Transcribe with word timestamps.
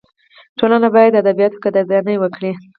ټولنه 0.57 0.87
باید 0.95 1.13
د 1.13 1.17
ادیبانو 1.23 1.61
قدرداني 1.63 2.15
وکړي. 2.19 2.51